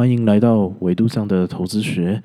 [0.00, 2.22] 欢迎来到维度上的投资学。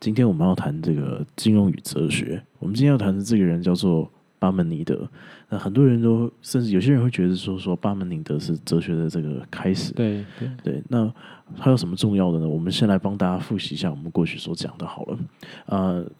[0.00, 2.42] 今天我们要谈这个金融与哲学。
[2.58, 5.06] 我们今天要谈的这个人叫做巴门尼德。
[5.50, 9.92] 那很多人都，甚至有些人会觉得说，说巴门尼德是哲学的这个开始。
[9.92, 11.12] 对对对，那
[11.58, 12.48] 他有什么重要的呢？
[12.48, 14.86] 我们先来帮大家复习一下我们过去所讲的。
[14.86, 15.18] 好了，
[15.66, 16.10] 呃，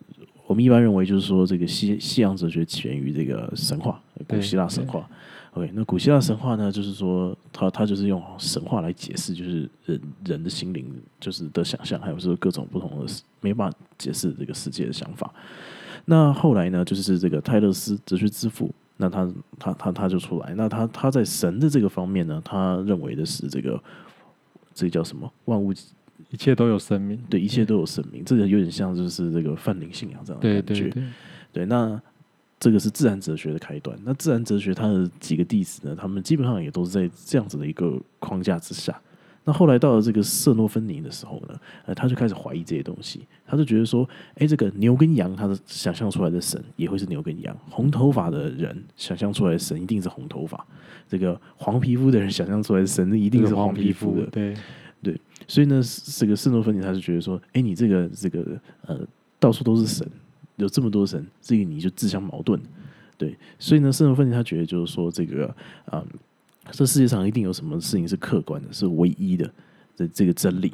[0.47, 5.09] 我们一般认为就是说，这个西西洋哲学起源于这个神话，古希腊神话。
[5.53, 15.33] OK，那古希腊神话呢，就是说，他他就是用神话来解释，就是人人的心灵就是的想象，还有说各种不同的没办法解释这个世界的想法。
[16.05, 23.83] 那后来呢，就是这个泰勒斯哲学之父，那他他他他就出来，那他他在神的这个方面呢，他认为的是这个
[24.75, 25.33] 这个叫什么？
[25.47, 25.73] 万物
[26.31, 30.93] 一切都有生命，对，一切都有生命，这个有点像就是这个泛灵信仰这样的感觉，
[31.53, 32.01] 对，那。
[32.61, 33.97] 这个是自然哲学的开端。
[34.05, 35.97] 那自然哲学它的几个弟子呢？
[35.97, 39.01] 他们基本上也都是在这样子的一个框架之下。
[39.45, 43.27] 那后来到了这个色诺芬尼的时候呢，呃，他就开始怀疑这些东西。
[43.47, 47.57] 他就觉得说，哎，这个牛跟羊，他的想象出来的神也会是牛跟羊。
[47.71, 50.63] 红头发的人想象出来的神一定是红头发。
[51.09, 54.27] 这个黄皮肤的人想象出来的神一定是黄皮肤的。
[54.27, 54.55] 对
[55.03, 55.81] 对，所以呢，
[56.19, 59.01] 这个色诺芬尼他就觉得说，哎，你这个这个呃，
[59.39, 60.07] 到处都是神。
[60.59, 62.61] 有这么多神，这个你就自相矛盾，
[63.17, 65.53] 对，所以呢，圣人分析他觉得就是说，这个
[65.87, 66.05] 啊，
[66.71, 69.51] 这世界上一定有什么事情是客观的，是唯一的
[69.97, 70.73] 这这个真理，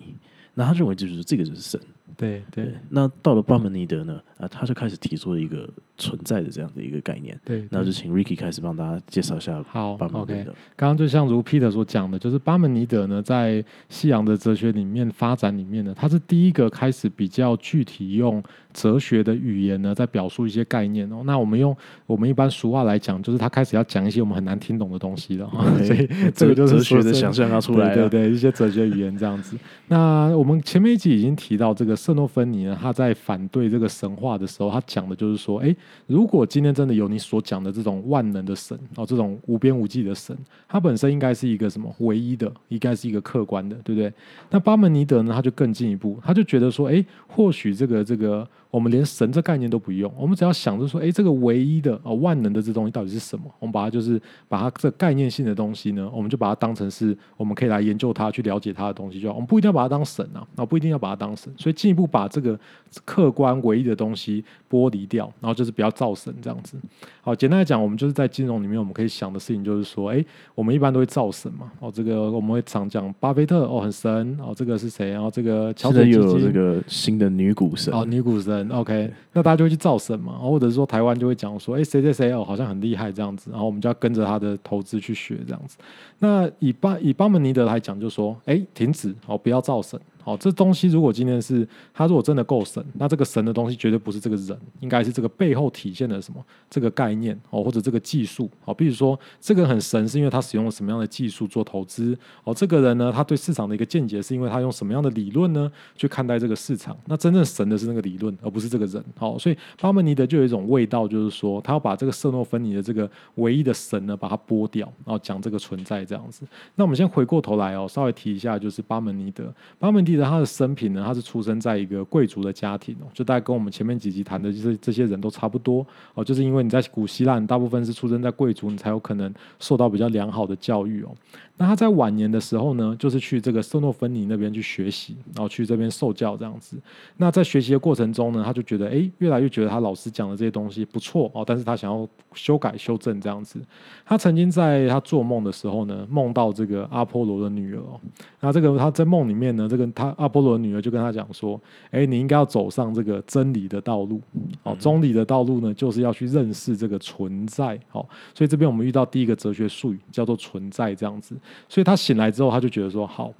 [0.54, 1.80] 那他认为就是这个就是神。
[2.16, 4.22] 对对，那到了巴门尼德呢？
[4.38, 7.38] 啊，他就开始提出了一个存在的这样的一个概念。
[7.44, 9.62] 对，那就请 Ricky 开始帮大家介绍一下。
[9.68, 10.44] 好，OK。
[10.76, 18.42] 刚刚就像如 Peter 所讲的，就是巴门尼德呢，在西洋的哲学里面发展里面呢，他是第一个开始比较具体用
[18.72, 21.22] 哲学的语言呢，在表述一些概念哦。
[21.24, 25.50] 那我们用我们一般俗话来讲，就是他开始要讲一些我们很难听懂的东西了。
[25.84, 29.56] 所以 这个就是哲学的想象要出来对对，一些哲学语言这样子。
[29.88, 31.94] 那我们前面一集已经提到这个。
[32.04, 35.74] 圣诺芬尼呢，他在反对这个神话的时候，他讲的就是说，哎，
[36.06, 40.36] 如果今天真的有你所讲的这种万能的神哦，这种无边无际的神，
[40.68, 44.12] 它本身应该是一个什么唯一的，应该是一个客观的，对不对？
[44.50, 48.46] 那巴门尼德呢，他就更进一步，他就觉得说，哎，或许这个这个。
[48.74, 53.44] 我们连神这概念都不用，我们只要想着说，哎，这个唯一的啊万能的这东西到底是什么？
[53.60, 59.34] 我们把它就是把它这概念性的东西呢，我们就把它当成是我们可以来研究它、去了解它的东西就好。
[59.34, 62.58] 我们不一定要把它当神啊，啊不一定要把它当神，所以进一步把这个
[63.04, 66.78] 客观唯一的东西剥离掉，然后就是不要造神这样子。
[67.20, 70.24] 好，简单来讲，我们就是在金融里面我们可以想的事情就是说，哎，
[70.54, 71.70] 我们一般都会造神嘛。
[71.80, 75.10] 哦，这个我们会常讲巴菲特哦很神哦，这个是谁？
[75.10, 78.68] 然后这个乔治有这个新的女股神哦，女股神。
[78.70, 85.76] OK，那大家就会去造神嘛，或者是说台湾就会讲说，哎，谁谁谁哦，好像很厉害这样子，然后我们就要跟着他的投资去学这样子。
[86.18, 89.98] 那以巴以巴门尼德来讲，就说，哎，停止哦，不要造神。
[90.24, 98.72] 好，这东西如果今天是他如果真的够神，那这个神的东西绝对不是这个人，应该是这个背后体现的什么这个概念哦，或者这个技术哦。
[98.72, 102.54] 比如说这个很神，是因为他使用了什么样的技术做投资哦。
[102.54, 106.96] 这个人呢，他对市场的一个见解，是因为他用什么样的理论呢去看待这个市场？
[107.04, 109.04] 那真正神的是那个理论，而不是这个人。
[109.18, 116.46] 好，所以巴门尼德就有一种味道，就是说他要把这个色诺芬尼的这个唯一的神呢，把它剥掉，然后讲这个存在这样子。
[116.76, 120.13] 那我们先回过头来哦，稍微提一下，就是巴门尼德，巴门尼。
[120.14, 131.08] 记得他的生平呢，他是出生在一个贵族的家庭哦，就大概跟我们前面几集谈的就是这些人都差不多哦，就是因为你在古希腊，大部分是出生在贵族，你才有可能受到比较良好的教育哦。
[131.56, 136.76] 那他在晚年的时候呢，就是去这个色诺芬尼那边去学习，然后去这边受教这样子。
[137.16, 143.60] 那在学习的过程中呢，他就觉得哎，越来越觉得他老师讲的这些东西不错哦，但是他想要修改修正这样子。
[144.04, 147.78] 他曾经在他做梦的时候呢，梦到这个阿波罗的女儿。
[147.78, 148.00] 哦
[148.40, 151.60] 那这个他在梦里面呢，这个他阿波罗的女儿就跟他讲说，
[151.90, 154.20] 哎，你应该要走上这个真理的道路
[154.62, 157.78] 哦，真理的道路呢，就是要去认识这个存在。
[157.92, 158.04] 哦，
[158.34, 161.36] 所以这边我们遇到第一个哲学术语叫做存在这样子。
[161.68, 163.32] 所以他醒来之后，他就觉得说：“好，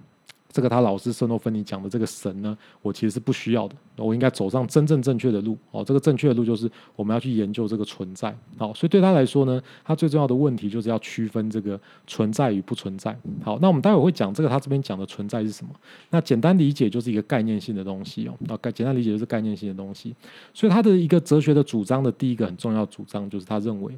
[0.55, 3.75] 这个他老师圣诺芬尼讲的这个神呢，我其实是不需要的。
[3.97, 5.59] 我应该走上真正正确的路。
[5.73, 8.33] 哦，这个正确的路就是我们要去研究这个存在。
[8.57, 13.19] 好，所以对他来说呢，他最重要的问题就是要区分这个存在与不存在。
[13.43, 15.73] 好，那我们待会会讲这个他这边讲的存在是什么。
[16.11, 18.35] 那简单理解就是一个概念性的东西哦。
[18.39, 20.15] 那概简单理解就是概念性的东西。
[20.53, 23.93] 所以他的一个哲学的主张的第一个很重要主张就是他认为，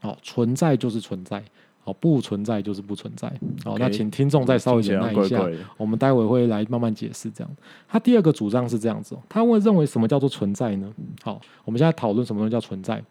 [0.00, 1.44] 哦，存在就是存在。”
[1.84, 3.32] 好，不存在就是不存在。
[3.64, 5.44] 好，那请听众再稍微忍耐一下，
[5.76, 7.30] 我们待会会来慢慢解释。
[7.30, 7.50] 这样，
[7.88, 10.92] 他第二个主张是这样子，他会认为什么叫做存在呢？
[11.22, 13.02] 好，我们现在讨论什么东西叫存在。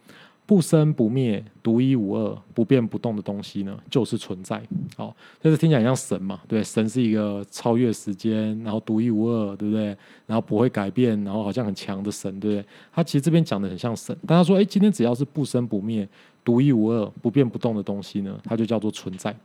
[0.44, 4.62] 不生不灭、独一无二、不变不动的东西呢，就是存在。
[4.98, 9.96] 好，就是听起来像神嘛，对，神是一个超越时间，然后独一无二，对不对？
[10.26, 12.66] 然后不会改变，然后好像很强的神，对不对？
[12.92, 16.06] 他其实这边讲的很像神，但他说，哎，今天只要是不生不灭、
[16.44, 19.36] 独一无二、不变不动的东西呢，它就叫做存在。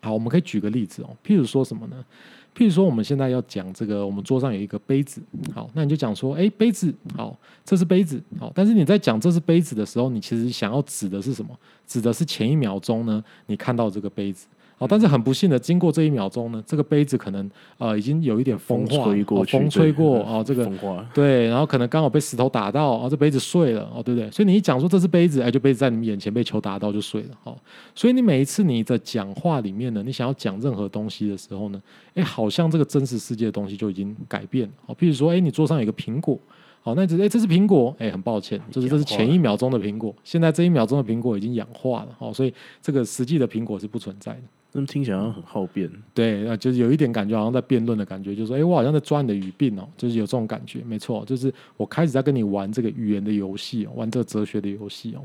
[0.00, 2.04] 好，我们可以举个例子哦，譬如说什么呢？
[2.52, 5.22] 譬如说，我们现在要讲这个，我们桌上有一个杯子，
[5.54, 11.56] 好，那你就讲说，哎，杯子，好，这是杯子，好，但是你在讲这是杯子的时候，你其实想要指的是什么？
[11.86, 14.48] 指的是前一秒钟呢，你看到这个杯子。
[14.80, 19.04] 哦，但是很不幸的，经过这一秒钟呢，这个杯子可能呃已经有一点风化，
[19.44, 20.66] 风吹过啊，这个
[21.12, 24.30] 对，然后可能刚好被石头打到，啊，这杯子碎了，哦，对不对？
[24.30, 27.54] 所以你一讲说这是杯子，哎，就杯子在你们眼前被球打到就碎了，哦，
[27.94, 31.82] 所以你每一次你的讲话里面呢，你想要讲任何东西的时候呢，
[32.14, 36.38] 哎，好像这个真实世界的东西就已经改变了，哦，譬如说，哎，你桌上有个苹果，
[36.80, 44.40] 好，那只哎这是苹果，哎，很抱歉，就是这是前一秒钟的苹果，现在这一秒钟的苹果已经氧化了，哦，所以这个实际的苹果是不存在的。
[44.72, 55.22] 那么听起来好像很好辩，对，啊，就是有一点感觉，好像在辩论的感觉，就是说，哎，我好像在抓你的语病哦，就是有这种感觉，没错，就是我开始在跟你玩这个语言的游戏，玩这个哲学的游戏哦。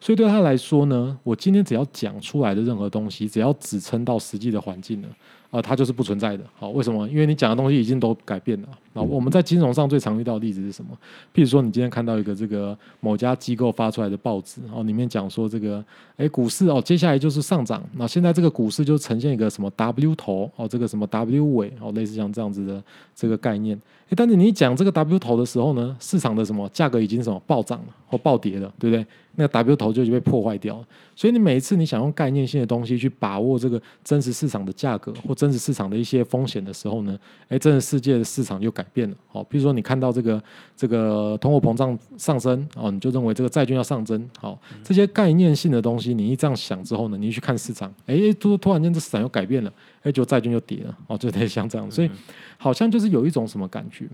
[0.00, 5.08] 所以对他来说呢，我今天只要讲出来的任何东西，只要指称到实际的环境呢。
[5.50, 6.44] 啊，它就是不存在的。
[6.54, 7.08] 好，为什么？
[7.08, 8.68] 因为你讲的东西已经都改变了。
[8.98, 10.90] 那我们在金融上最常遇到的例子是什么？
[11.32, 15.84] 譬如说，你今天看到一个这个某家机构发出来的报纸，哦，里面讲说这个，
[16.16, 17.80] 哎，股市哦，接下来就是上涨。
[17.94, 22.82] 那现在这个股市就呈现一个什么 W 头哦，这个什么 W 尾哦，类似像这样子的
[23.14, 23.80] 这个概念。
[24.08, 29.06] 哎，但是你讲这个 W 头的时候呢，市场的什么价格已经什么暴涨了或暴跌了，对不对？
[29.34, 30.84] 那个 W 头就已经被破坏掉了，
[31.14, 37.16] 所以你每一次你想用概念性的东西去把握这个真实市场的价格或真实市场的一些风险的时候呢，
[37.48, 39.16] 哎，真实世界的市场就改变了。
[39.26, 40.42] 好，比如说你看到这个
[40.76, 44.28] 这个通货膨胀上升哦，你就认为这个债券要上升。
[44.38, 49.72] 好，这些概念性的东西，你一这样想之后呢，你去看市场，哎，突突然间这市场又改变了。
[50.04, 52.10] 哎，就债券又跌了哦，就得像这样，所以
[52.56, 54.08] 好像就是有一种什么感觉，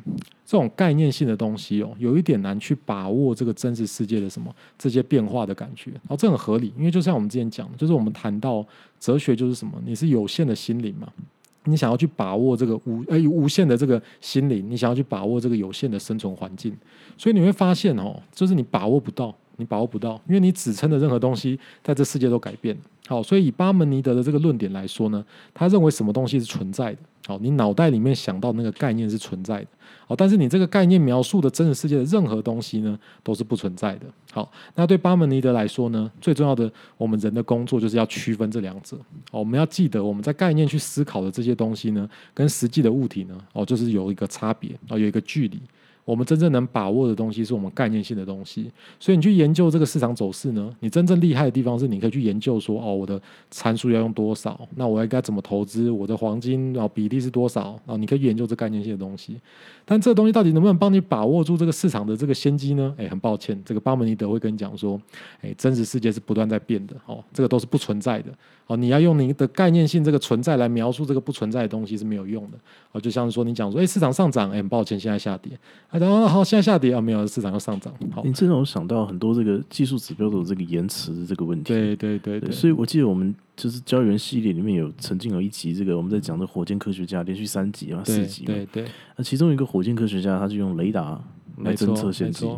[0.46, 5.92] 这种概念性的东西哦，有一点难去把握这个真实世界的什么这些变化的感觉。
[6.08, 8.66] 哦，这很合理，因为就像我们之前讲的，就是我们谈到
[8.98, 11.06] 哲学就是什么，你是有限的心灵嘛，
[11.64, 16.76] 你想要去把握这个无哎无限的这个心灵，你想要去把握这个有限的生存环境，
[17.16, 19.34] 所以你会发现哦，就是你把握不到。
[19.56, 22.80] 你把握不到，因为你指称的任何东西，在这世界都改变了。
[23.06, 25.22] 好，所以以巴门尼德的这个论点来说呢，
[25.52, 26.98] 他认为什么东西是存在的。
[27.26, 29.66] 好，你脑袋里面想到那个概念是存在的。
[30.06, 34.06] 好，但是你这个概念描述的真实世界的任何东西呢，都是不存在的。
[34.32, 38.96] 好，那对巴门尼德来说呢，最重要的，我们人的工作就是要区分这两者。
[39.30, 45.60] 哦，我们要记得我们在概念去思考的这些东西呢，跟实际的物体呢，哦，就是有一个差别，哦，有一个距离。
[46.04, 48.70] 我们真正能把握的东西是我们概念性的东西，
[49.00, 53.20] 所以你去研究这个市场走势呢，你真正厉害的地方是你可以去研究说，哦，我的
[53.50, 57.96] 参数要用多少，那我应该怎么投资，我的黄金啊比例是多少啊？
[57.96, 59.40] 你可以研究这概念性的东西，
[59.84, 62.94] 但这个东西到底能不能帮你把握住这个市场的这个先机呢？
[62.98, 65.00] 哎，很抱歉，这个巴门尼德会跟你讲说，
[65.40, 68.30] 哎，真实世界是不断在变的，哦，这个都是不存在的。
[68.66, 72.56] 哦，你要用你的概念性这个存在来描述这个不存在的东西是没有用的。
[72.92, 75.52] 哦，就像是说你讲说，哎，市场上涨，哎，很抱歉，现在下跌。
[75.94, 77.94] 啊，然后好，现在下跌啊，没有，市场要上涨。
[78.10, 81.72] 好，你这让我想到很多这个技术指标的这个延迟的这个问题。
[81.72, 82.50] 对对对对。
[82.50, 88.44] 所以我记得我们就是胶原系列里面有曾经有一集，这个我们在讲的火箭科学家，连续三集啊，四集。
[88.44, 88.84] 对对。
[89.16, 91.22] 那其中一个火箭科学家，他就用雷达
[91.58, 92.48] 来侦测先机。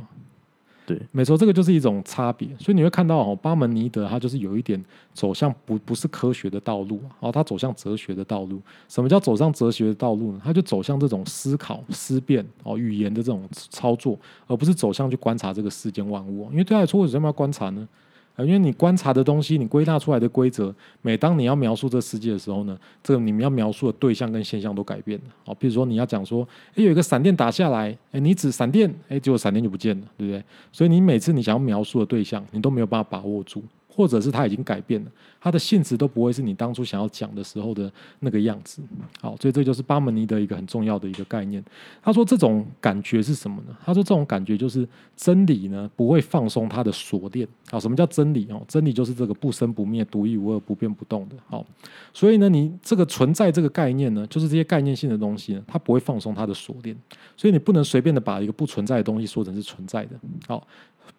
[0.87, 8.63] 对，没错，这个就是一种差别，所以你会看到哦，巴门尼德他就是有一点走向不不是科学的道路哦，他走向哲学的道路。
[8.89, 10.41] 什么叫走向哲学的道路呢？
[10.45, 14.17] 他就走向这种思考、思辨哦，语言的这种操作，
[14.47, 16.49] 而不是走向去观察这个世间万物。
[16.53, 17.89] 因为对他来说，为什么要观察呢？
[18.37, 25.25] 啊，因为你观察的东西，你归纳出来的规则，每当你要描述这世界的时候呢，这个你们要描述的对象跟现象都改变了。
[25.47, 30.45] 哦，比如说你要讲说，诶，有一个闪电打下来，诶，你指闪电，诶，结果闪电就不见了，对不对？
[30.71, 33.63] 所以你每次你想要描述的对象，你都没有办法把握住。
[33.97, 35.11] 或者是它已经改变了，
[35.41, 38.83] 它的性质都不会是你当初想要讲的时候的那个样子。
[39.23, 41.65] 好，所以这就是巴门尼的一个很重要的一个概念。
[42.03, 43.75] 他说这种感觉是什么呢？
[43.83, 44.87] 他说这种感觉就是
[45.17, 47.49] 真理呢不会放松它的锁链。
[47.71, 48.63] 好，什么叫真理哦？
[48.69, 51.37] 真理就是这个不生不灭、独一无二、不变不动的。
[51.49, 51.65] 好，
[52.13, 56.95] 所以呢，你这个存在这个概念呢，就是这些概念性的东西呢，它不会放松它的锁链。
[57.37, 60.11] 所以你不能随便的把一个不存在的东西说成是存在的。
[60.47, 60.67] 好。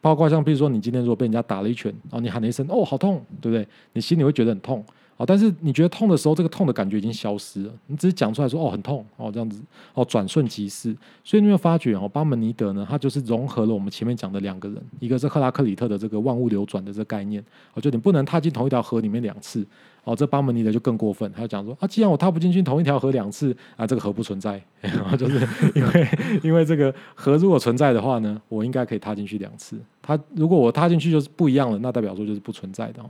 [0.01, 3.67] 包括像比如说，你今天如果被人家打了一拳，然后你喊了一声“哦，好痛”，对不对？
[3.93, 4.83] 你心里会觉得很痛
[5.15, 9.59] 好，但是你觉得痛的时候，这个痛的感觉已经消失了，你只是讲出来说哦很痛哦这样子
[9.95, 10.95] 哦转瞬即逝。
[11.23, 17.43] 所以你有没有发觉哦，巴门尼德呢，他就是融合了我们前面讲的两个人，一个是克拉克里特的这个万物流转的这个概念，
[17.73, 19.65] 我觉得你不能踏进同一条河里面两次。
[20.07, 24.57] 哦，这巴门尼德就更过分，他就讲说啊，既然我踏不进去同一条河两次啊，这个河不存在，
[25.19, 25.45] 就是
[25.75, 26.07] 因为
[26.43, 29.77] 因为这个河如果存在的话呢，我应该可以踏进去两次。
[30.01, 33.09] 他如果我踏进去就是不一样了，那代表说就是不存在的哦。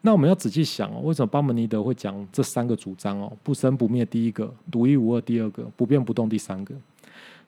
[0.00, 3.32] 那我们要仔细想哦，为什么巴门尼德会讲这三个主张哦？
[3.44, 6.74] 不生不灭，第一个；独一无二，第二个；不变不动，第三个。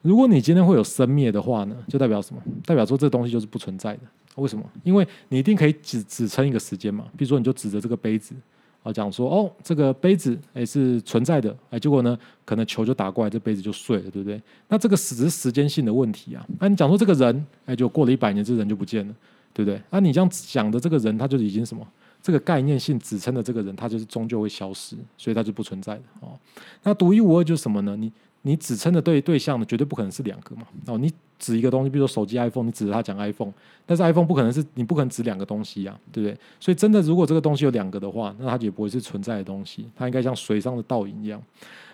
[0.03, 2.41] 如果你今天会有生灭的话呢，就代表什么？
[2.65, 4.03] 代表说这东西就是不存在的。
[4.37, 4.65] 为什么？
[4.85, 7.07] 因为你一定可以只只称一个时间嘛。
[7.17, 8.33] 比如说，你就指着这个杯子。
[8.87, 14.41] 啊，讲说哦，这个杯子哎是存在的，哎，结果呢，可能球就打过来，这杯子就碎了，对不对？
[14.69, 16.47] 那这个只是时间性的问题啊。
[16.61, 19.15] 那你讲说这个人，哎，就过了一百年，这人就不见了，
[19.53, 19.83] 对不对？
[19.91, 21.85] 那你这样讲的这个人，他就已经什么？
[22.23, 26.39] 这个概念性指称的这个人，他就是终究会消失，所以他就不存在的哦。
[26.85, 27.97] 那独一无二就是什么呢？
[27.97, 28.13] 你
[28.43, 30.63] 你指称的对对象呢，绝对不可能是两个嘛。
[30.87, 33.53] 哦，你指一个东西，比如说手机 iPhone，你指着它讲 iPhone，
[33.85, 36.37] 但是 iPhone 不可能是你不可能指两个东西呀，对不对？
[36.61, 41.43] 所以真的，如果这个东西有两个的话，那它也不会是存在的东西，它应该像水上的倒影一样。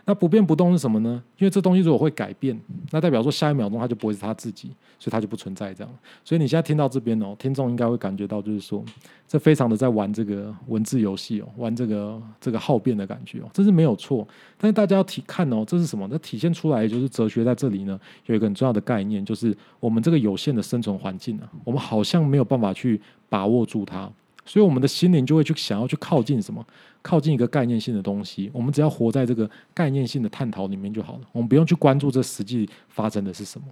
[0.04, 1.22] 那不变不动是什么呢？
[1.38, 4.68] 因为这东西如果会改变，那代表说下一秒钟它就不会是它自己，
[4.98, 5.94] 所以它就不存在这样。
[6.24, 8.84] 所以你现在听到这边哦，听众应该会感觉到就是说，
[9.28, 14.26] 这非常的在玩这个文字游戏哦，玩这个这个好变的感觉哦，这是没有错。
[14.58, 16.08] 但是大家要体看哦，这是什么？
[16.10, 17.96] 那体现出来就是哲学在这里呢，
[18.26, 24.10] 有一个很重要的概念，就就是我们这个有限的生存环境啊，我们好像没有办法去把握住它。
[24.44, 26.62] 所以我们的心灵就会去想要去靠近什么？
[27.00, 28.50] 靠近一个概念性的东西。
[28.52, 31.20] 我们只要活在这个概念性的探讨里面就好了。
[31.32, 33.66] 我们不用去关注这实际发生的是什么。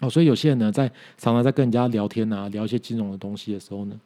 [0.00, 4.00] 哦，所以有些人呢，在常常在跟人家聊天啊，聊一些金融的东西的时候呢，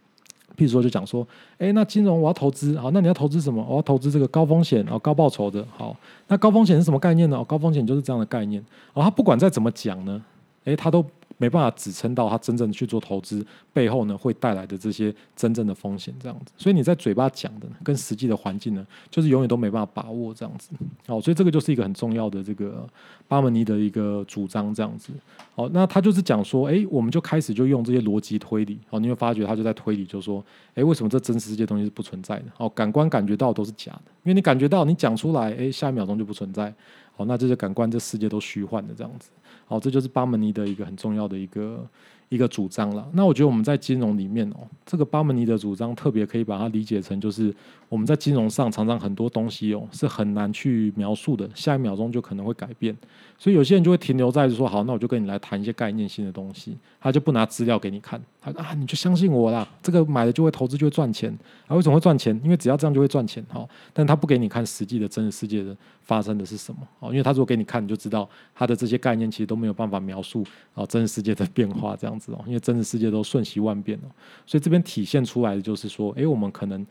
[0.56, 1.26] 譬如说就讲说，
[1.58, 3.64] 哎，那金融我要投资，好，那你要投资什么？
[3.68, 5.64] 我要投资这个高风险、哦高报酬的。
[5.76, 7.42] 好，那高风险是什么概念呢？
[7.44, 8.60] 高风险就是这样的概念。
[8.94, 10.20] 哦，他不管再怎么讲呢，
[10.64, 11.04] 哎，他都。
[11.40, 16.52] 没办法支撑到他真正去做投资背后呢，会带来的这些真正的风险这样子。
[16.58, 20.68] 所以你在嘴巴讲的跟实际的环境呢，就是永远都没办法把握这样子。
[21.06, 22.86] 好，所以这个就是一个很重要的这个
[23.26, 25.14] 巴门尼的一个主张这样子。
[25.54, 28.78] 好，那他就是讲说，哎，我们就开始就用这些逻辑推理。
[28.90, 32.44] 好，你会发觉他就在推理，就说，哎，为什么这真实世界东西是不存在的？
[32.58, 36.74] 哦，感官感觉到都是假的，因为你感觉到你讲出来，哎，下一秒钟就不存在。
[37.20, 39.28] 好，那这些感官这世界都虚幻的这样子。
[39.66, 41.86] 好，这就是巴门尼的一个很重要的一个
[42.30, 43.06] 一个主张了。
[43.12, 47.54] 那我觉得我们在金融里面哦，这个巴门尼的主张特别可以把它理解成，就是
[47.88, 52.96] 我们在金融上常常很多东西哦是很难去描述的，下一秒钟就可能会改变。
[53.36, 61.74] 所以有些人就会停留在说，好，那我就跟你来谈一些概念性的东西，他就不拿资料给你看，他啊，你就相信我啦，这个买了就会投资就会赚钱啊？
[61.74, 62.38] 为什么会赚钱？
[62.44, 70.44] 因为只要这样就会赚钱，好，但他不给你看实际的真实世界的发生的是什么，哦，因为他如果给你看，你就知道他的这些概念其实都没有办法描述
[70.74, 74.10] 哦真实世界的变化这样因为真实世界都瞬息万变哦，
[74.46, 76.86] 所以这边体现出来的就是说，哎，我们可能。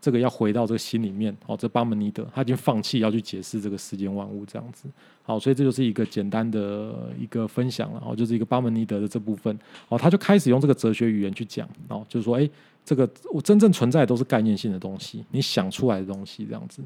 [0.00, 4.86] 这个要回到这个心里面哦，这巴门尼德他已经放弃要去解释这个世间万物这样子，
[5.22, 12.46] 好，所以这就是一个简单的一个分享了哦，就是一个巴门尼德的这部分哦，他就开始用这个哲学语言去讲哦，就是说，哎。
[12.84, 16.82] 这个我真正存在都是概念性的东西，你想出来的东西这样子。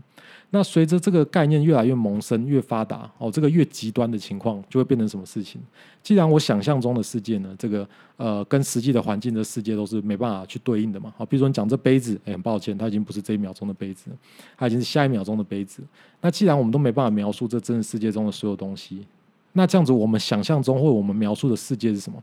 [0.50, 5.60] 那随着这个概念越来越萌生、越发达，哦，这个越极端的情况就会变成什么事情？
[6.02, 7.86] 既然我想象中的世界呢，这个
[8.16, 11.12] 呃跟实际的环境的世界都是没办法去对应的嘛。
[11.18, 14.10] 好，比如说你讲这杯子，哎，很抱歉，它已经不是这一秒钟的杯子，
[14.56, 15.82] 它已经是下一秒钟的杯子。
[16.20, 19.04] 那既然我们都没办法描述这真实世界中的所有东西，
[19.52, 22.22] 那这样子我们想象中或我们描述的世界是什么？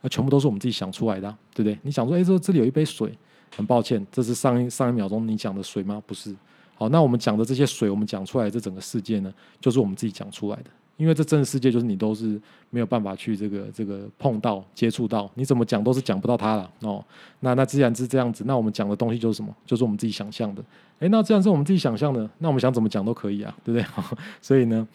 [0.00, 1.78] 那全部都是我们自己想出来的，对不对？
[1.82, 3.12] 你想说，哎，这这里有一杯水，
[3.56, 6.02] 很抱歉，这是上一上一秒钟你讲的水吗？
[6.06, 6.34] 不是。
[6.76, 10.70] 好，那我们讲的这些水，我们讲出来这整个世界呢，就是我们自己讲出来的。
[10.96, 12.40] 因为这真实世界就是你都是
[12.70, 17.04] 没有办法去这个这个碰到接触到，你怎么讲都是讲不到它了哦。
[17.40, 19.54] 那那既然是这样子，那我们讲的东西就是什么？
[19.64, 20.64] 就是我们自己想象的。
[20.98, 23.86] 哎，那既然是我们自己想象的，那我们想怎么讲都可以啊，对不对？
[24.42, 24.86] 所以呢。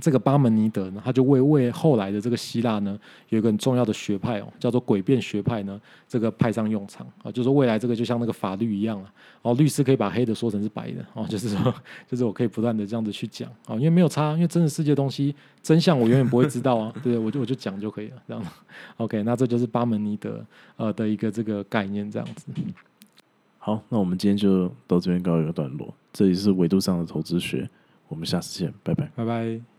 [0.00, 2.98] 这个巴门尼德呢，他就为为后来的这个希腊呢，
[3.28, 11.74] 有一个很重要的学派哦，叫做诡辩学派呢，这个派上用场啊，就是未来这个就像那个法律一样啊，哦，律师可以把黑的说成是白的哦，就是说，
[12.10, 17.16] 就是我可以不断的这样子去讲啊，因为没有差，因为真实世界东西真相我永远不会知道啊， 对？
[17.16, 18.42] 我就我就讲就可以了，这样。
[18.96, 20.44] OK，那这就是巴门尼德
[20.76, 22.46] 呃的一个这个概念，这样子。
[23.58, 25.94] 好，那我们今天就到这边告一个段落。
[26.12, 27.68] 这里是维度上的投资学，
[28.08, 29.73] 我们下次见，拜拜，拜拜。